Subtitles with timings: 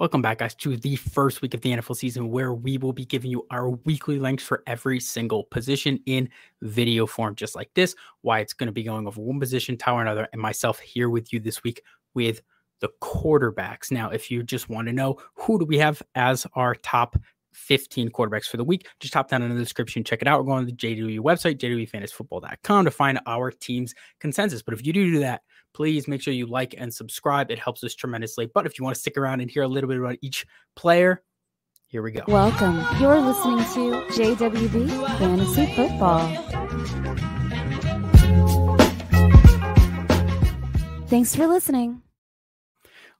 [0.00, 3.04] Welcome back, guys, to the first week of the NFL season where we will be
[3.04, 6.30] giving you our weekly links for every single position in
[6.62, 7.94] video form, just like this.
[8.22, 11.34] Why it's going to be going over one position, Tyler another, and myself here with
[11.34, 11.82] you this week
[12.14, 12.40] with
[12.80, 13.90] the quarterbacks.
[13.90, 17.18] Now, if you just want to know who do we have as our top
[17.52, 18.86] 15 quarterbacks for the week.
[19.00, 20.40] Just top down in the description, check it out.
[20.40, 24.62] We're going to the JWB website, jwbfantasyfootball.com to find our team's consensus.
[24.62, 25.42] But if you do do that,
[25.74, 27.50] please make sure you like and subscribe.
[27.50, 28.50] It helps us tremendously.
[28.52, 30.46] But if you want to stick around and hear a little bit about each
[30.76, 31.22] player,
[31.86, 32.22] here we go.
[32.28, 32.84] Welcome.
[33.00, 36.28] You're listening to JWB Fantasy Football.
[41.08, 42.02] Thanks for listening.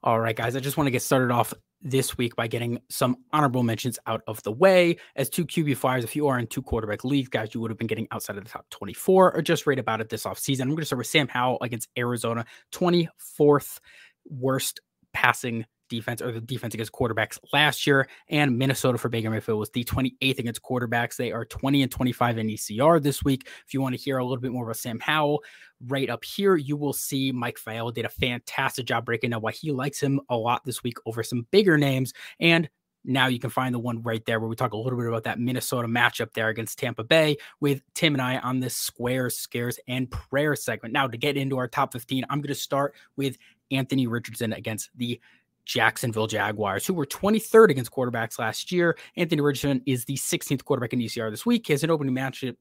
[0.02, 1.52] All right, guys, I just want to get started off
[1.82, 4.96] this week by getting some honorable mentions out of the way.
[5.16, 7.78] As two QB flyers, if you are in two quarterback leagues, guys, you would have
[7.78, 10.62] been getting outside of the top 24 or just right about it this offseason.
[10.62, 13.78] I'm going to start with Sam Howell against Arizona, 24th
[14.28, 14.80] worst
[15.12, 18.08] passing defense or the defense against quarterbacks last year.
[18.28, 21.16] And Minnesota for Baker Mayfield was the 28th against quarterbacks.
[21.16, 23.46] They are 20 and 25 in ECR this week.
[23.66, 25.42] If you want to hear a little bit more about Sam Howell,
[25.86, 29.52] right up here, you will see Mike Fael did a fantastic job breaking down why
[29.52, 32.14] he likes him a lot this week over some bigger names.
[32.38, 32.70] And
[33.04, 35.24] now you can find the one right there where we talk a little bit about
[35.24, 39.78] that Minnesota matchup there against Tampa Bay with Tim and I on this squares, scares,
[39.88, 40.92] and prayer segment.
[40.92, 43.38] Now, to get into our top 15, I'm going to start with
[43.70, 45.20] Anthony Richardson against the
[45.70, 48.98] Jacksonville Jaguars, who were 23rd against quarterbacks last year.
[49.16, 51.68] Anthony Richardson is the 16th quarterback in ECR this week.
[51.68, 52.56] He has an opening matchup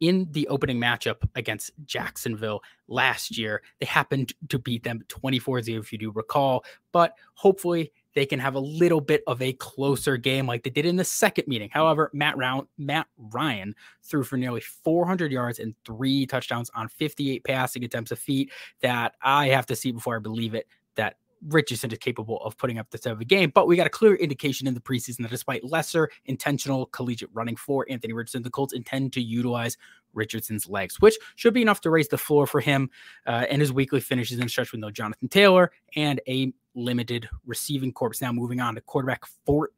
[0.00, 3.62] in the opening matchup against Jacksonville last year.
[3.78, 8.40] They happened to beat them 24 0, if you do recall, but hopefully they can
[8.40, 11.70] have a little bit of a closer game like they did in the second meeting.
[11.72, 17.44] However, Matt, Round, Matt Ryan threw for nearly 400 yards and three touchdowns on 58
[17.44, 20.66] passing attempts, a feat that I have to see before I believe it.
[20.96, 21.14] That
[21.48, 23.50] Richardson is capable of putting up this type of game.
[23.54, 27.56] But we got a clear indication in the preseason that despite lesser intentional collegiate running
[27.56, 29.76] for Anthony Richardson, the Colts intend to utilize
[30.12, 32.90] Richardson's legs, which should be enough to raise the floor for him
[33.26, 37.92] uh, and his weekly finishes in stretch with no Jonathan Taylor and a limited receiving
[37.92, 38.20] corps.
[38.20, 39.68] Now moving on to quarterback 14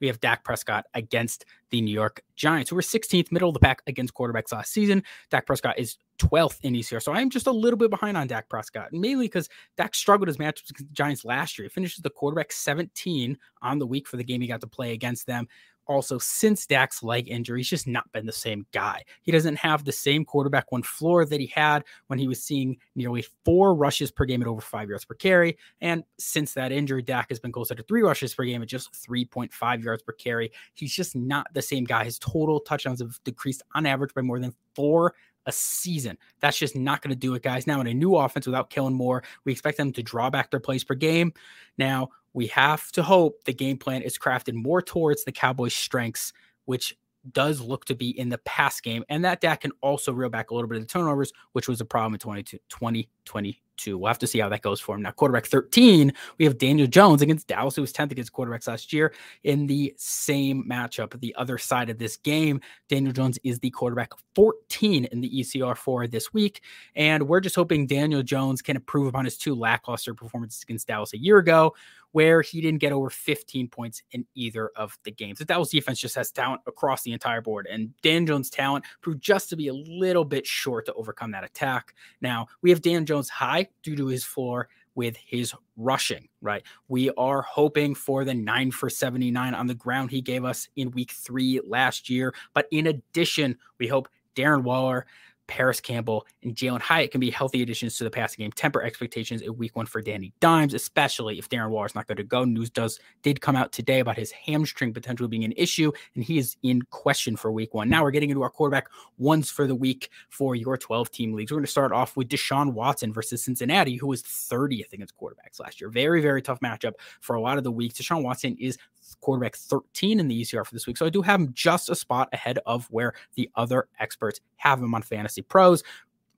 [0.00, 3.60] we have Dak Prescott against the New York Giants, who were 16th, middle of the
[3.60, 5.02] pack against quarterbacks last season.
[5.30, 7.02] Dak Prescott is 12th in ECR.
[7.02, 10.36] So I'm just a little bit behind on Dak Prescott, mainly because Dak struggled his
[10.36, 11.66] matchups against the Giants last year.
[11.66, 14.92] He finishes the quarterback 17 on the week for the game he got to play
[14.92, 15.48] against them
[15.86, 19.02] also since Dak's leg injury, he's just not been the same guy.
[19.22, 22.76] He doesn't have the same quarterback one floor that he had when he was seeing
[22.94, 25.56] nearly four rushes per game at over five yards per carry.
[25.80, 28.92] And since that injury, Dak has been closer to three rushes per game at just
[28.92, 30.52] 3.5 yards per carry.
[30.74, 32.04] He's just not the same guy.
[32.04, 35.14] His total touchdowns have decreased on average by more than four
[35.46, 36.18] a season.
[36.40, 37.66] That's just not going to do it, guys.
[37.66, 40.60] Now, in a new offense without Kellen Moore, we expect them to draw back their
[40.60, 41.32] plays per game.
[41.78, 46.32] Now, we have to hope the game plan is crafted more towards the Cowboys' strengths,
[46.66, 46.96] which
[47.32, 50.50] does look to be in the pass game, and that Dak can also reel back
[50.50, 53.98] a little bit of the turnovers, which was a problem in 2020 two.
[53.98, 55.02] We'll have to see how that goes for him.
[55.02, 58.92] Now, quarterback 13, we have Daniel Jones against Dallas, who was 10th against quarterbacks last
[58.92, 59.12] year
[59.44, 61.18] in the same matchup.
[61.20, 65.76] The other side of this game, Daniel Jones is the quarterback 14 in the ECR
[65.76, 66.62] for this week.
[66.94, 71.12] And we're just hoping Daniel Jones can improve upon his two lackluster performances against Dallas
[71.12, 71.74] a year ago,
[72.12, 75.38] where he didn't get over 15 points in either of the games.
[75.38, 79.20] The Dallas defense just has talent across the entire board, and Dan Jones' talent proved
[79.20, 81.94] just to be a little bit short to overcome that attack.
[82.20, 86.62] Now, we have Dan Jones high due to his floor with his rushing, right?
[86.88, 90.90] We are hoping for the nine for 79 on the ground he gave us in
[90.90, 92.34] week three last year.
[92.54, 95.06] But in addition, we hope Darren Waller
[95.46, 98.52] Parris Campbell and Jalin Hyatt can be healthy additions to the passing game.
[98.52, 102.16] Temper expectations in week one for Danny Dimes, especially if Darren Waller is not going
[102.16, 102.44] to go.
[102.44, 106.38] News does did come out today about his hamstring potentially being an issue, and he
[106.38, 107.88] is in question for week one.
[107.88, 111.50] Now we're getting into our quarterback ones for the week for your 12 team leagues.
[111.50, 115.60] We're going to start off with Deshaun Watson versus Cincinnati, who was 30th against quarterbacks
[115.60, 115.90] last year.
[115.90, 117.98] Very, very tough matchup for a lot of the weeks.
[117.98, 118.78] Deshaun Watson is
[119.20, 120.96] quarterback 13 in the ECR for this week.
[120.96, 124.82] So I do have him just a spot ahead of where the other experts have
[124.82, 125.82] him on Fantasy Pros.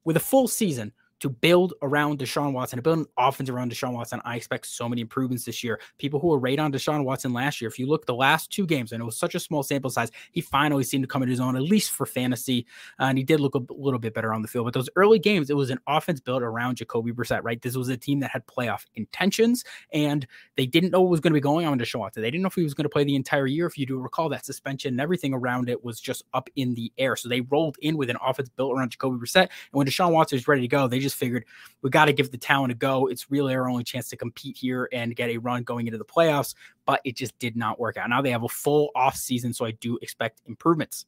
[0.04, 3.92] With a full season, to build around Deshaun Watson, to build an offense around Deshaun
[3.92, 4.20] Watson.
[4.24, 5.80] I expect so many improvements this year.
[5.98, 8.66] People who were right on Deshaun Watson last year, if you look the last two
[8.66, 11.30] games, and it was such a small sample size, he finally seemed to come into
[11.30, 12.66] his own, at least for fantasy.
[13.00, 14.66] Uh, and he did look a little bit better on the field.
[14.66, 17.60] But those early games, it was an offense built around Jacoby Brissett, right?
[17.60, 20.26] This was a team that had playoff intentions, and
[20.56, 22.22] they didn't know what was going to be going on with Deshaun Watson.
[22.22, 23.66] They didn't know if he was going to play the entire year.
[23.66, 26.92] If you do recall, that suspension and everything around it was just up in the
[26.98, 27.16] air.
[27.16, 29.42] So they rolled in with an offense built around Jacoby Brissett.
[29.42, 31.44] And when Deshaun Watson was ready to go, they just just figured
[31.82, 33.06] we got to give the talent a go.
[33.06, 36.04] It's really our only chance to compete here and get a run going into the
[36.04, 36.54] playoffs,
[36.86, 38.08] but it just did not work out.
[38.10, 41.06] Now they have a full off season, so I do expect improvements.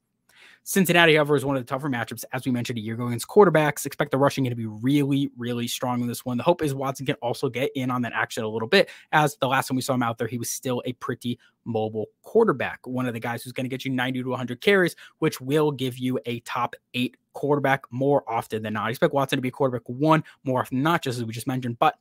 [0.64, 3.28] Cincinnati, however, is one of the tougher matchups, as we mentioned a year ago against
[3.28, 3.86] quarterbacks.
[3.86, 6.36] Expect the rushing to be really, really strong in this one.
[6.36, 9.36] The hope is Watson can also get in on that action a little bit, as
[9.36, 12.86] the last time we saw him out there, he was still a pretty mobile quarterback.
[12.86, 15.70] One of the guys who's going to get you 90 to 100 carries, which will
[15.70, 18.86] give you a top eight quarterback more often than not.
[18.86, 21.78] I expect Watson to be quarterback one more often, not just as we just mentioned,
[21.78, 21.96] but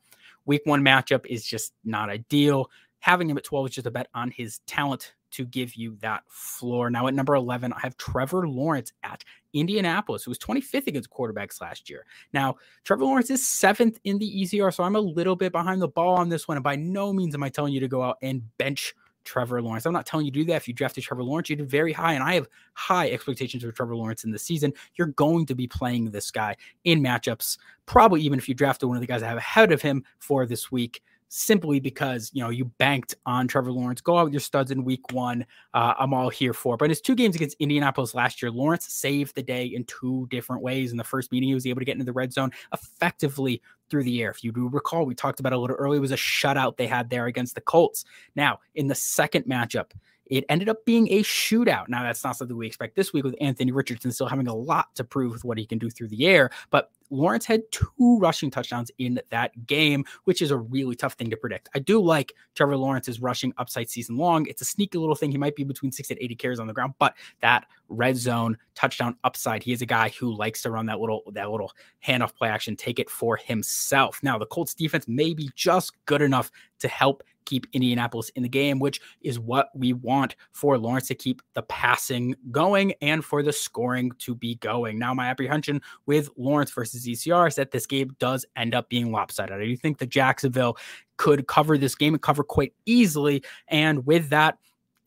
[0.46, 2.70] week one matchup is just not ideal.
[3.00, 6.24] Having him at 12 is just a bet on his talent to give you that
[6.28, 6.90] floor.
[6.90, 11.62] Now at number 11, I have Trevor Lawrence at Indianapolis, who was 25th against quarterbacks
[11.62, 12.06] last year.
[12.34, 15.88] Now, Trevor Lawrence is seventh in the ECR, so I'm a little bit behind the
[15.88, 16.58] ball on this one.
[16.58, 18.94] And by no means am I telling you to go out and bench
[19.30, 19.86] Trevor Lawrence.
[19.86, 20.56] I'm not telling you to do that.
[20.56, 23.72] If you drafted Trevor Lawrence, you did very high, and I have high expectations for
[23.72, 24.74] Trevor Lawrence in the season.
[24.96, 28.98] You're going to be playing this guy in matchups, probably even if you drafted one
[28.98, 32.50] of the guys I have ahead of him for this week simply because you know
[32.50, 34.02] you banked on Trevor Lawrence.
[34.02, 35.46] Go out with your studs in week one.
[35.74, 36.76] Uh, I'm all here for.
[36.76, 40.28] But in his two games against Indianapolis last year, Lawrence saved the day in two
[40.30, 40.92] different ways.
[40.92, 44.04] In the first meeting, he was able to get into the red zone effectively through
[44.04, 44.30] the air.
[44.30, 46.88] If you do recall, we talked about a little earlier, it was a shutout they
[46.88, 48.06] had there against the Colts.
[48.36, 49.92] Now, in the second matchup,
[50.30, 51.90] it ended up being a shootout.
[51.90, 54.96] Now, that's not something we expect this week with Anthony Richardson still having a lot
[54.96, 56.52] to prove with what he can do through the air.
[56.70, 61.30] But Lawrence had two rushing touchdowns in that game, which is a really tough thing
[61.31, 61.70] to predict.
[61.74, 64.46] I do like Trevor Lawrence's rushing upside season long.
[64.46, 65.31] It's a sneaky little thing.
[65.31, 68.58] He might be between six and 80 carries on the ground, but that red zone
[68.76, 71.72] touchdown upside, he is a guy who likes to run that little that little
[72.06, 74.20] handoff play action, take it for himself.
[74.22, 78.50] Now, the Colts defense may be just good enough to help keep Indianapolis in the
[78.50, 83.42] game, which is what we want for Lawrence to keep the passing going and for
[83.42, 85.00] the scoring to be going.
[85.00, 89.12] Now, my apprehension with Lawrence versus ECR is that this game does end up being
[89.12, 89.60] lopsided.
[89.60, 90.78] I do think that Jacksonville
[91.18, 93.44] could cover this game and cover quite easily.
[93.68, 94.57] And with that,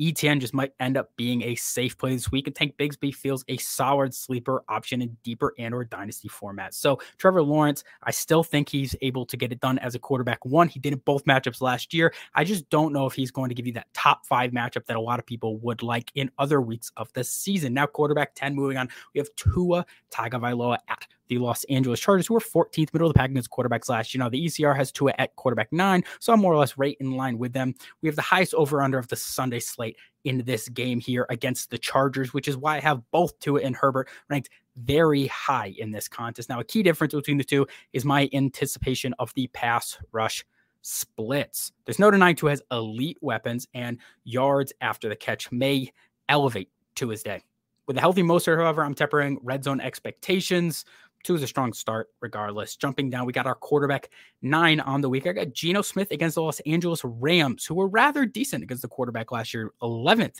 [0.09, 3.45] Etienne just might end up being a safe play this week, and Tank Bigsby feels
[3.49, 6.75] a solid sleeper option in deeper and or dynasty formats.
[6.75, 10.45] So Trevor Lawrence, I still think he's able to get it done as a quarterback.
[10.45, 12.13] One, he did it both matchups last year.
[12.35, 14.97] I just don't know if he's going to give you that top five matchup that
[14.97, 17.75] a lot of people would like in other weeks of the season.
[17.75, 22.35] Now, quarterback 10, moving on, we have Tua Tagovailoa at the Los Angeles Chargers, who
[22.35, 24.23] were 14th, middle of the pack against quarterbacks last year.
[24.23, 27.13] Now, the ECR has Tua at quarterback nine, so I'm more or less right in
[27.13, 27.75] line with them.
[28.01, 31.71] We have the highest over under of the Sunday slate in this game here against
[31.71, 35.91] the Chargers, which is why I have both Tua and Herbert ranked very high in
[35.91, 36.49] this contest.
[36.49, 40.45] Now, a key difference between the two is my anticipation of the pass rush
[40.83, 41.73] splits.
[41.85, 45.93] There's no denying Tua has elite weapons and yards after the catch may
[46.29, 47.43] elevate to his day.
[47.87, 50.85] With a healthy Mostert, however, I'm tempering red zone expectations.
[51.23, 52.77] Tua is a strong start, regardless.
[52.77, 54.11] Jumping down, we got our quarterback
[54.41, 55.27] nine on the week.
[55.27, 58.89] I got Geno Smith against the Los Angeles Rams, who were rather decent against the
[58.89, 60.39] quarterback last year, 11th.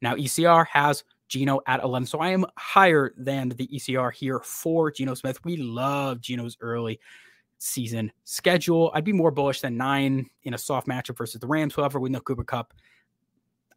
[0.00, 2.06] Now, ECR has Geno at 11.
[2.06, 5.42] So I am higher than the ECR here for Geno Smith.
[5.44, 7.00] We love Geno's early
[7.58, 8.90] season schedule.
[8.94, 12.12] I'd be more bullish than nine in a soft matchup versus the Rams, however, with
[12.12, 12.74] no Cooper Kupp,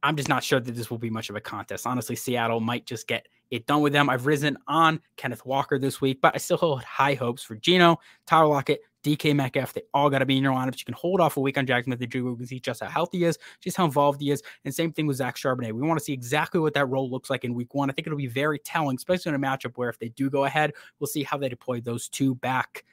[0.05, 1.87] I'm just not sure that this will be much of a contest.
[1.87, 4.09] Honestly, Seattle might just get it done with them.
[4.09, 7.99] I've risen on Kenneth Walker this week, but I still hold high hopes for Geno,
[8.25, 9.73] Tyler Lockett, DK Metcalf.
[9.73, 10.79] They all got to be in your lineups.
[10.79, 12.35] You can hold off a week on Jackson Smith and Drew.
[12.35, 14.41] Can see just how healthy he is, just how involved he is.
[14.65, 15.73] And same thing with Zach Charbonnet.
[15.73, 17.89] We want to see exactly what that role looks like in week one.
[17.89, 20.45] I think it'll be very telling, especially in a matchup where if they do go
[20.45, 22.83] ahead, we'll see how they deploy those two back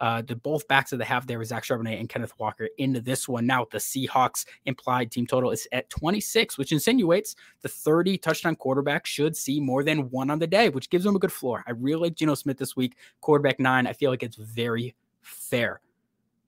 [0.00, 3.00] uh, the both backs of the half there was Zach Charbonnet and Kenneth Walker into
[3.00, 3.46] this one.
[3.46, 9.06] Now, the Seahawks implied team total is at 26, which insinuates the 30 touchdown quarterback
[9.06, 11.62] should see more than one on the day, which gives them a good floor.
[11.66, 13.86] I really like Geno Smith this week, quarterback nine.
[13.86, 15.80] I feel like it's very fair.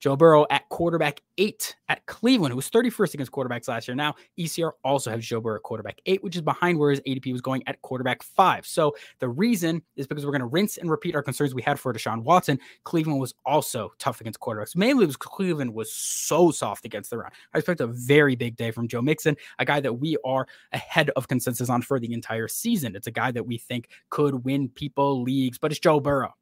[0.02, 3.94] Joe Burrow at quarterback eight at Cleveland, who was 31st against quarterbacks last year.
[3.94, 7.30] Now, ECR also has Joe Burrow at quarterback eight, which is behind where his ADP
[7.30, 8.66] was going at quarterback five.
[8.66, 11.78] So the reason is because we're going to rinse and repeat our concerns we had
[11.78, 12.58] for Deshaun Watson.
[12.82, 17.30] Cleveland was also tough against quarterbacks, mainly because Cleveland was so soft against the run.
[17.54, 21.10] I expect a very big day from Joe Mixon, a guy that we are ahead
[21.10, 22.96] of consensus on for the entire season.
[22.96, 26.34] It's a guy that we think could win people leagues, but it's Joe Burrow.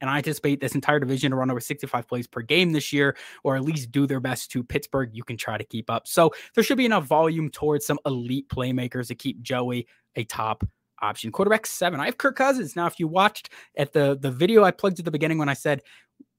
[0.00, 3.16] And I anticipate this entire division to run over 65 plays per game this year,
[3.44, 5.10] or at least do their best to Pittsburgh.
[5.12, 6.06] You can try to keep up.
[6.06, 10.64] So there should be enough volume towards some elite playmakers to keep Joey a top
[11.02, 11.32] option.
[11.32, 12.00] Quarterback seven.
[12.00, 12.76] I have Kirk Cousins.
[12.76, 15.54] Now, if you watched at the, the video I plugged at the beginning when I
[15.54, 15.82] said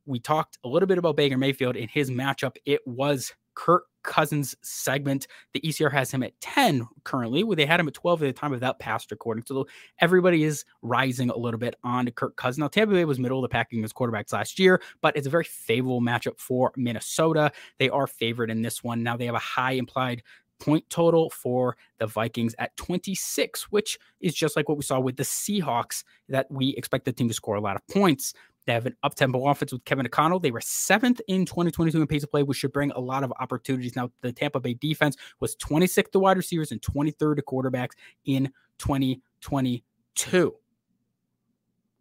[0.05, 4.55] we talked a little bit about Baker Mayfield in his matchup, it was Kirk Cousins
[4.61, 5.27] segment.
[5.53, 8.39] The ECR has him at 10 currently, where they had him at 12 at the
[8.39, 9.43] time of that past recording.
[9.45, 9.67] So
[9.99, 12.59] everybody is rising a little bit on Kirk Cousins.
[12.59, 15.31] Now, Tampa Bay was middle of the pack against quarterbacks last year, but it's a
[15.31, 17.51] very favorable matchup for Minnesota.
[17.77, 19.03] They are favored in this one.
[19.03, 20.23] Now they have a high implied
[20.61, 25.17] point total for the Vikings at 26, which is just like what we saw with
[25.17, 28.33] the Seahawks, that we expect the team to score a lot of points.
[28.71, 30.39] They have an up tempo offense with Kevin O'Connell.
[30.39, 33.33] They were seventh in 2022 in pace of play, which should bring a lot of
[33.37, 33.97] opportunities.
[33.97, 38.49] Now, the Tampa Bay defense was 26th to wide receivers and 23rd to quarterbacks in
[38.77, 40.55] 2022.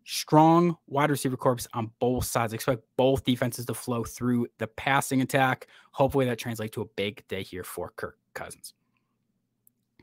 [0.05, 2.53] Strong wide receiver corps on both sides.
[2.53, 5.67] Expect both defenses to flow through the passing attack.
[5.91, 8.75] Hopefully, that translates to a big day here for Kirk Cousins.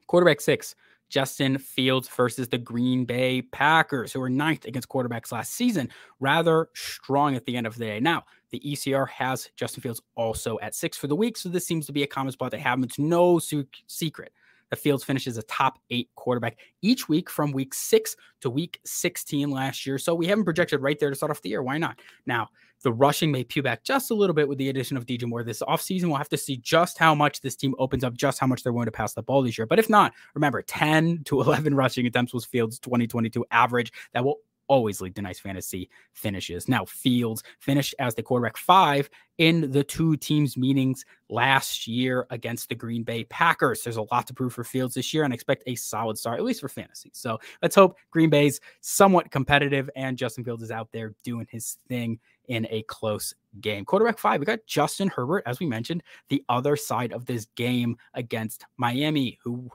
[0.07, 0.75] Quarterback six,
[1.09, 5.89] Justin Fields versus the Green Bay Packers, who were ninth against quarterbacks last season.
[6.19, 7.99] Rather strong at the end of the day.
[7.99, 11.85] Now, the ECR has Justin Fields also at six for the week, so this seems
[11.87, 12.81] to be a common spot they have.
[12.83, 14.31] It's no secret
[14.69, 19.49] that Fields finishes a top eight quarterback each week from week six to week 16
[19.49, 19.97] last year.
[19.97, 21.63] So we haven't projected right there to start off the year.
[21.63, 21.99] Why not?
[22.25, 22.49] Now,
[22.83, 25.43] the rushing may pew back just a little bit with the addition of DJ Moore
[25.43, 26.05] this offseason.
[26.05, 28.73] We'll have to see just how much this team opens up, just how much they're
[28.73, 29.65] willing to pass the ball this year.
[29.65, 33.91] But if not, remember 10 to 11 rushing attempts was Fields' 2022 average.
[34.13, 36.67] That will always lead to nice fantasy finishes.
[36.67, 42.69] Now, Fields finished as the quarterback five in the two teams' meetings last year against
[42.69, 43.83] the Green Bay Packers.
[43.83, 46.45] There's a lot to prove for Fields this year and expect a solid start, at
[46.45, 47.11] least for fantasy.
[47.13, 51.77] So let's hope Green Bay's somewhat competitive and Justin Fields is out there doing his
[51.87, 53.85] thing in a close game.
[53.85, 57.97] Quarterback five, we got Justin Herbert, as we mentioned, the other side of this game
[58.13, 59.69] against Miami, who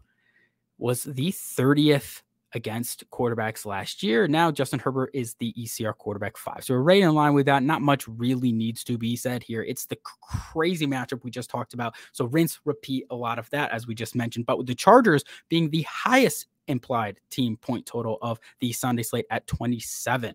[0.79, 2.23] was the 30th
[2.55, 4.29] against quarterbacks last year.
[4.29, 6.65] Now Justin Herbert is the ECR quarterback five.
[6.65, 7.63] So we're right in line with that.
[7.63, 9.63] Not much really needs to be said here.
[9.63, 11.95] It's the crazy matchup we just talked about.
[12.13, 14.47] So rinse, repeat a lot of that as we just mentioned.
[14.47, 19.27] But with the Chargers being the highest implied team point total of the Sunday slate
[19.31, 20.35] at 27,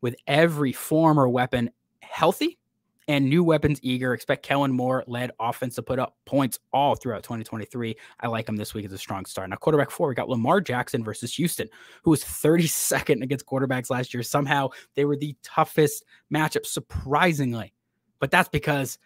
[0.00, 1.70] with every former weapon
[2.00, 2.58] healthy
[3.08, 4.14] and new weapons eager.
[4.14, 7.96] Expect Kellen Moore led offense to put up points all throughout 2023.
[8.20, 9.50] I like him this week as a strong start.
[9.50, 11.68] Now, quarterback four, we got Lamar Jackson versus Houston,
[12.02, 14.22] who was 32nd against quarterbacks last year.
[14.22, 17.72] Somehow they were the toughest matchup, surprisingly.
[18.18, 18.98] But that's because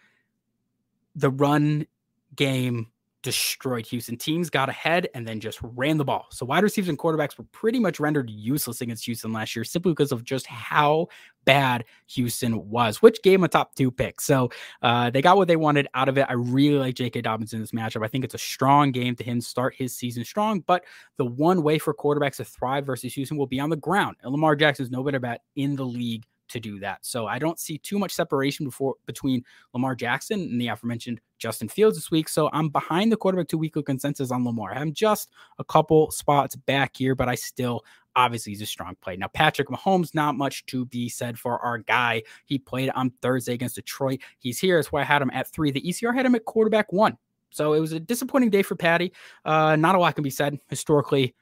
[1.15, 1.87] the run
[2.35, 2.89] game
[3.27, 4.17] destroyed Houston.
[4.17, 6.27] Teams got ahead and then just ran the ball.
[6.31, 9.91] So wide receivers and quarterbacks were pretty much rendered useless against Houston last year simply
[9.91, 11.09] because of just how
[11.45, 14.21] bad Houston was, which gave them a top two pick.
[14.21, 16.27] So uh, they got what they wanted out of it.
[16.29, 17.23] I really like J.K.
[17.23, 18.05] Dobbins in this matchup.
[18.05, 20.61] I think it's a strong game to him start his season strong.
[20.61, 20.85] But
[21.17, 24.19] the one way for quarterbacks to thrive versus Houston will be on the ground.
[24.23, 27.05] And Lamar Jackson is no better bet in the league to do that.
[27.05, 31.69] So I don't see too much separation before between Lamar Jackson and the aforementioned Justin
[31.69, 32.29] Fields this week.
[32.29, 34.73] So I'm behind the quarterback two weekly consensus on Lamar.
[34.73, 37.85] I'm just a couple spots back here, but I still
[38.17, 39.17] obviously he's a strong play.
[39.17, 42.23] Now, Patrick Mahomes, not much to be said for our guy.
[42.47, 44.21] He played on Thursday against Detroit.
[44.39, 44.79] He's here.
[44.79, 45.71] That's why I had him at three.
[45.71, 47.19] The ECR had him at quarterback one.
[47.51, 49.13] So it was a disappointing day for Patty.
[49.45, 51.35] Uh, not a lot can be said historically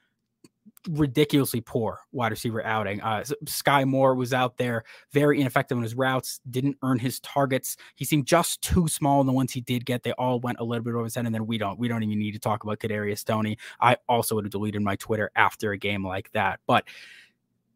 [0.91, 3.01] ridiculously poor wide receiver outing.
[3.01, 7.77] Uh, Skyy Moore was out there very ineffective in his routes, didn't earn his targets.
[7.95, 9.21] He seemed just too small.
[9.21, 11.27] And the ones he did get, they all went a little bit over his head.
[11.27, 13.59] And then we don't, we don't even need to talk about Kadarius Toney.
[13.81, 16.61] I also would have deleted my Twitter after a game like that.
[16.67, 16.85] But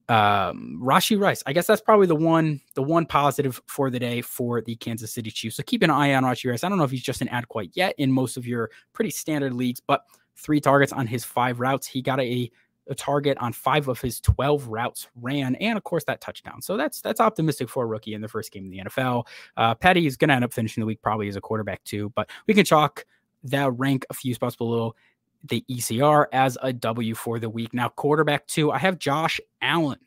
[0.08, 1.42] um Rashee Rice.
[1.44, 5.12] I guess that's probably the one the one positive for the day for the Kansas
[5.12, 5.56] City Chiefs.
[5.56, 6.64] So keep an eye on Rashee Rice.
[6.64, 9.10] I don't know if he's just an ad quite yet in most of your pretty
[9.10, 10.04] standard leagues, but
[10.36, 11.86] three targets on his five routes.
[11.86, 12.50] He got a
[12.88, 16.62] a target on five of his 12 routes ran, and of course that touchdown.
[16.62, 19.26] So that's that's optimistic for a rookie in the first game in the NFL.
[19.56, 22.10] Uh, Petty is going to end up finishing the week probably as a quarterback too,
[22.14, 23.04] but we can chalk
[23.44, 24.94] that rank a few spots below
[25.44, 27.72] the ECR as a W for the week.
[27.72, 29.98] Now quarterback two, I have Josh Allen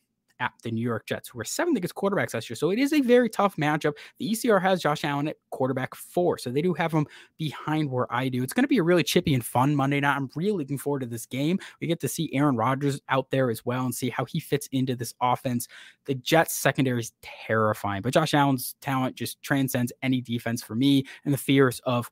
[0.41, 2.57] at the New York Jets, who were seventh against quarterbacks last year.
[2.57, 3.93] So it is a very tough matchup.
[4.17, 6.39] The ECR has Josh Allen at quarterback four.
[6.39, 7.05] So they do have him
[7.37, 8.41] behind where I do.
[8.41, 10.15] It's going to be a really chippy and fun Monday night.
[10.15, 11.59] I'm really looking forward to this game.
[11.79, 14.67] We get to see Aaron Rodgers out there as well and see how he fits
[14.71, 15.67] into this offense.
[16.05, 21.05] The Jets secondary is terrifying, but Josh Allen's talent just transcends any defense for me
[21.23, 22.09] and the fears of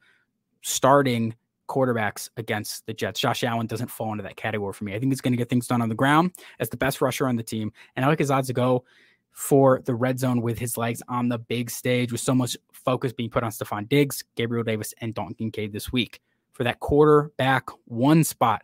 [0.61, 1.33] starting
[1.69, 3.19] quarterbacks against the Jets.
[3.19, 4.93] Josh Allen doesn't fall into that category for me.
[4.93, 7.27] I think he's going to get things done on the ground as the best rusher
[7.27, 7.71] on the team.
[7.95, 8.83] And I like his odds to go
[9.31, 13.13] for the red zone with his legs on the big stage with so much focus
[13.13, 16.19] being put on Stefon Diggs, Gabriel Davis, and Dalton Kincaid this week.
[16.51, 18.63] For that quarterback one spot,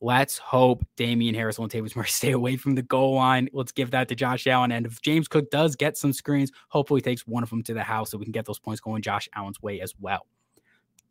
[0.00, 3.48] let's hope Damien Harris and Latavius Murray stay away from the goal line.
[3.52, 4.72] Let's give that to Josh Allen.
[4.72, 7.82] And if James Cook does get some screens, hopefully takes one of them to the
[7.82, 10.26] house so we can get those points going Josh Allen's way as well.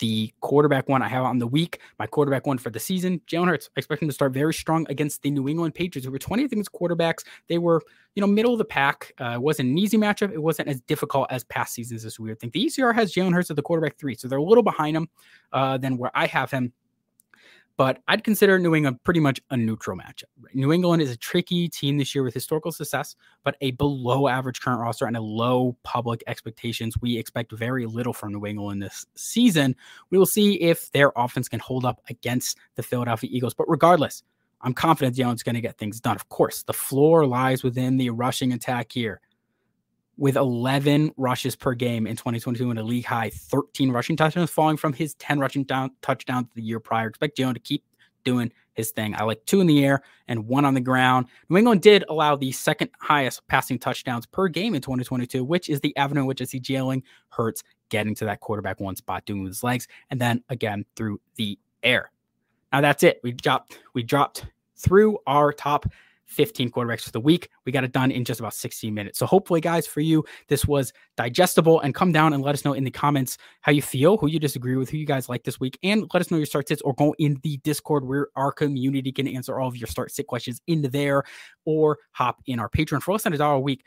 [0.03, 3.47] The quarterback one I have on the week, my quarterback one for the season, Jalen
[3.47, 3.69] Hurts.
[3.77, 6.51] I expect him to start very strong against the New England Patriots, who were 20th
[6.51, 7.23] against quarterbacks.
[7.47, 7.81] They were,
[8.13, 9.13] you know, middle of the pack.
[9.17, 10.33] Uh, it wasn't an easy matchup.
[10.33, 12.03] It wasn't as difficult as past seasons.
[12.03, 12.49] This weird thing.
[12.53, 15.07] The ECR has Jalen Hurts at the quarterback three, so they're a little behind him
[15.53, 16.73] uh, than where I have him
[17.77, 20.25] but I'd consider New England pretty much a neutral matchup.
[20.53, 24.61] New England is a tricky team this year with historical success, but a below average
[24.61, 26.95] current roster and a low public expectations.
[27.01, 29.75] We expect very little from New England this season.
[30.11, 33.53] We will see if their offense can hold up against the Philadelphia Eagles.
[33.53, 34.23] But regardless,
[34.61, 36.15] I'm confident Jalen's going to get things done.
[36.15, 39.19] Of course, the floor lies within the rushing attack here
[40.17, 44.77] with 11 rushes per game in 2022 and a league high 13 rushing touchdowns, falling
[44.77, 47.07] from his 10 rushing down touchdowns the year prior.
[47.07, 47.83] Expect Jalen to keep
[48.23, 49.15] doing his thing.
[49.15, 51.27] I like two in the air and one on the ground.
[51.49, 55.79] New England did allow the second highest passing touchdowns per game in 2022, which is
[55.81, 59.43] the avenue in which I see Jalen Hurts getting to that quarterback one spot, doing
[59.43, 62.11] with his legs, and then again through the air.
[62.71, 63.19] Now that's it.
[63.23, 65.85] We dropped we dropped through our top
[66.33, 67.49] 15 quarterbacks for the week.
[67.65, 69.19] We got it done in just about 16 minutes.
[69.19, 71.79] So hopefully, guys, for you, this was digestible.
[71.81, 74.39] And come down and let us know in the comments how you feel, who you
[74.39, 76.81] disagree with, who you guys like this week, and let us know your start sits
[76.81, 80.27] or go in the Discord where our community can answer all of your start sit
[80.27, 81.23] questions into there,
[81.65, 83.83] or hop in our Patreon for less than a dollar a week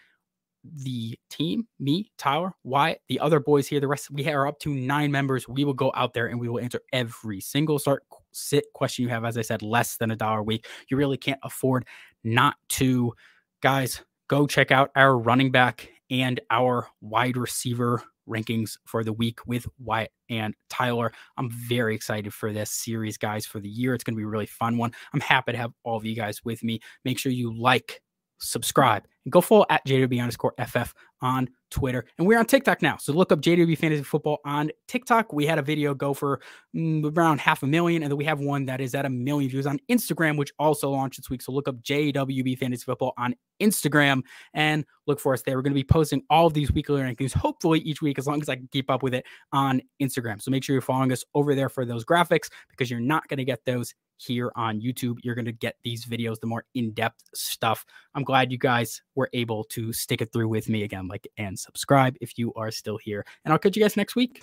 [0.74, 4.74] the team, me, Tyler, Wyatt, the other boys here, the rest, we are up to
[4.74, 5.48] nine members.
[5.48, 9.08] We will go out there and we will answer every single start sit question you
[9.08, 9.24] have.
[9.24, 10.66] As I said, less than a dollar a week.
[10.88, 11.86] You really can't afford
[12.26, 13.14] not to.
[13.62, 19.46] Guys, go check out our running back and our wide receiver rankings for the week
[19.46, 21.12] with Wyatt and Tyler.
[21.36, 23.94] I'm very excited for this series, guys, for the year.
[23.94, 24.92] It's going to be a really fun one.
[25.14, 26.80] I'm happy to have all of you guys with me.
[27.04, 28.02] Make sure you like,
[28.38, 32.04] subscribe, and go follow at JWB underscore FF on Twitter.
[32.18, 32.96] And we're on TikTok now.
[32.96, 35.32] So look up JWB Fantasy Football on TikTok.
[35.32, 36.40] We had a video go for
[36.74, 38.02] mm, around half a million.
[38.02, 40.90] And then we have one that is at a million views on Instagram, which also
[40.90, 41.42] launched this week.
[41.42, 44.22] So look up JWB Fantasy Football on Instagram
[44.54, 45.56] and look for us there.
[45.56, 48.40] We're going to be posting all of these weekly rankings, hopefully each week, as long
[48.40, 50.40] as I can keep up with it on Instagram.
[50.40, 53.38] So make sure you're following us over there for those graphics because you're not going
[53.38, 55.18] to get those here on YouTube.
[55.22, 57.84] You're going to get these videos, the more in depth stuff.
[58.14, 61.08] I'm glad you guys were able to stick it through with me again.
[61.08, 63.24] Like and subscribe if you are still here.
[63.44, 64.42] And I'll catch you guys next week.